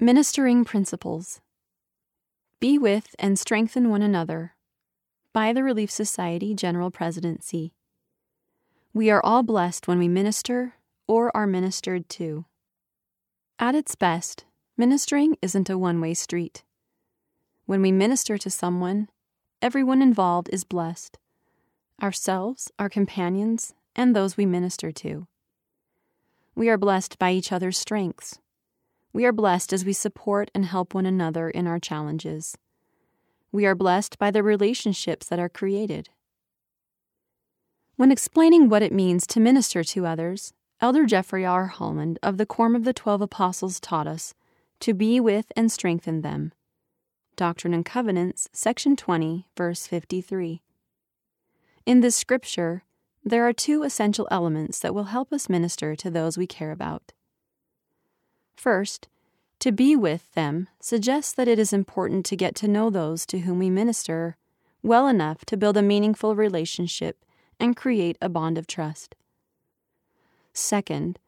[0.00, 1.40] Ministering Principles
[2.58, 4.56] Be with and strengthen one another.
[5.32, 7.74] By the Relief Society General Presidency.
[8.92, 10.74] We are all blessed when we minister
[11.06, 12.44] or are ministered to.
[13.60, 14.44] At its best,
[14.76, 16.64] ministering isn't a one way street.
[17.66, 19.08] When we minister to someone,
[19.62, 21.18] everyone involved is blessed
[22.02, 25.28] ourselves, our companions, and those we minister to.
[26.56, 28.40] We are blessed by each other's strengths.
[29.14, 32.58] We are blessed as we support and help one another in our challenges.
[33.52, 36.08] We are blessed by the relationships that are created.
[37.94, 41.66] When explaining what it means to minister to others, Elder Jeffrey R.
[41.66, 44.34] Holland of the Quorum of the Twelve Apostles taught us
[44.80, 46.52] to be with and strengthen them.
[47.36, 50.60] Doctrine and Covenants, section 20, verse 53.
[51.86, 52.82] In this scripture,
[53.24, 57.12] there are two essential elements that will help us minister to those we care about.
[58.56, 59.08] First,
[59.60, 63.40] to be with them suggests that it is important to get to know those to
[63.40, 64.36] whom we minister
[64.82, 67.24] well enough to build a meaningful relationship
[67.58, 69.16] and create a bond of trust.
[70.52, 71.18] Second,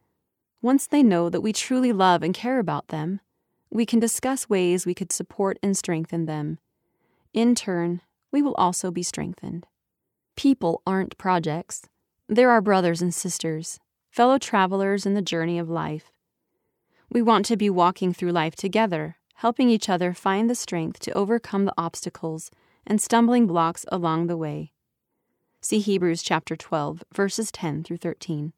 [0.61, 3.21] once they know that we truly love and care about them,
[3.71, 6.59] we can discuss ways we could support and strengthen them.
[7.33, 9.67] In turn, we will also be strengthened.
[10.37, 11.83] People aren't projects,
[12.29, 16.13] they're our brothers and sisters, fellow travelers in the journey of life.
[17.11, 21.13] We want to be walking through life together, helping each other find the strength to
[21.13, 22.51] overcome the obstacles
[22.87, 24.73] and stumbling blocks along the way.
[25.61, 28.53] See Hebrews chapter 12, verses 10 through 13.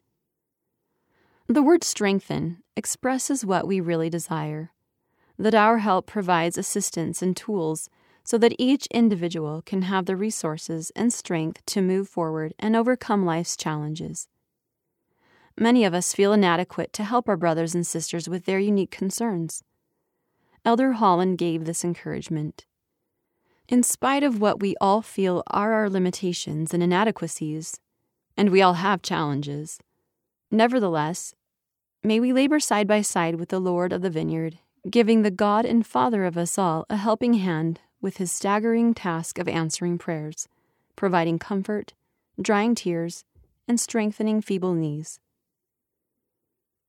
[1.46, 4.72] The word strengthen expresses what we really desire
[5.38, 7.88] that our help provides assistance and tools
[8.24, 13.24] so that each individual can have the resources and strength to move forward and overcome
[13.24, 14.28] life's challenges.
[15.60, 19.64] Many of us feel inadequate to help our brothers and sisters with their unique concerns.
[20.64, 22.64] Elder Holland gave this encouragement.
[23.68, 27.80] In spite of what we all feel are our limitations and inadequacies,
[28.36, 29.80] and we all have challenges,
[30.48, 31.34] nevertheless,
[32.04, 35.66] may we labor side by side with the Lord of the vineyard, giving the God
[35.66, 40.46] and Father of us all a helping hand with his staggering task of answering prayers,
[40.94, 41.94] providing comfort,
[42.40, 43.24] drying tears,
[43.66, 45.18] and strengthening feeble knees.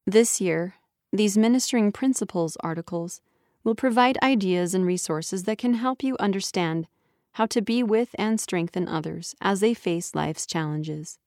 [0.09, 0.73] This year,
[1.13, 3.21] these Ministering Principles articles
[3.63, 6.87] will provide ideas and resources that can help you understand
[7.33, 11.19] how to be with and strengthen others as they face life's challenges.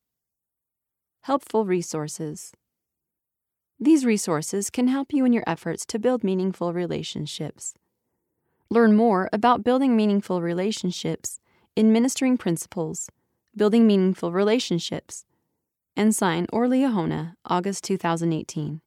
[1.21, 2.51] Helpful resources.
[3.79, 7.75] These resources can help you in your efforts to build meaningful relationships.
[8.69, 11.39] Learn more about building meaningful relationships
[11.77, 13.09] in Ministering Principles,
[13.55, 15.25] Building Meaningful Relationships
[15.95, 18.81] Ensign or Liahona, August 2018.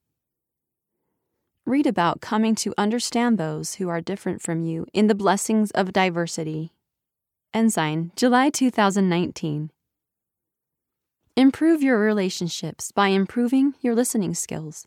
[1.64, 5.92] Read about coming to understand those who are different from you in the blessings of
[5.92, 6.72] diversity.
[7.54, 9.70] Ensign, July 2019.
[11.36, 14.86] Improve your relationships by improving your listening skills.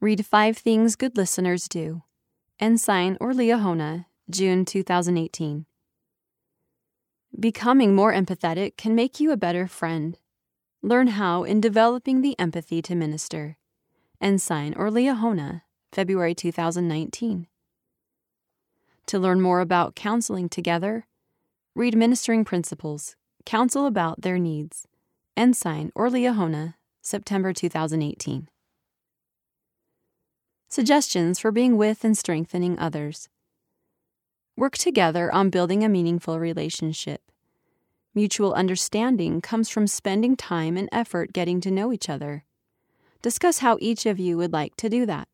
[0.00, 2.02] Read Five Things Good Listeners Do.
[2.60, 5.66] Ensign or Liahona, June 2018.
[7.38, 10.16] Becoming more empathetic can make you a better friend.
[10.84, 13.56] Learn how in developing the empathy to minister.
[14.20, 17.46] Ensign or Liahona, February 2019.
[19.06, 21.06] To learn more about counseling together,
[21.74, 24.86] read Ministering Principles, Counsel About Their Needs.
[25.38, 28.48] Ensign or Liahona, September 2018.
[30.68, 33.30] Suggestions for being with and strengthening others.
[34.54, 37.22] Work together on building a meaningful relationship.
[38.16, 42.44] Mutual understanding comes from spending time and effort getting to know each other.
[43.22, 45.26] Discuss how each of you would like to do that.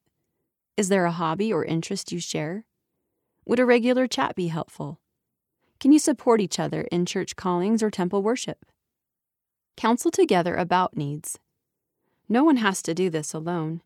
[0.79, 2.65] Is there a hobby or interest you share?
[3.45, 4.99] Would a regular chat be helpful?
[5.79, 8.65] Can you support each other in church callings or temple worship?
[9.77, 11.39] Counsel together about needs.
[12.31, 13.83] No one has to do this alone.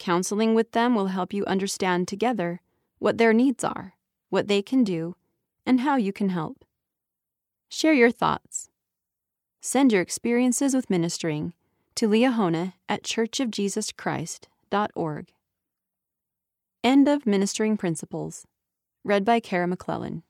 [0.00, 2.60] Counseling with them will help you understand together
[2.98, 3.94] what their needs are,
[4.28, 5.14] what they can do,
[5.64, 6.64] and how you can help.
[7.74, 8.70] Share your thoughts.
[9.60, 11.54] Send your experiences with ministering
[11.96, 15.32] to Liahona at churchofjesuschrist.org.
[16.84, 18.46] End of Ministering Principles.
[19.02, 20.22] Read by Kara McClellan.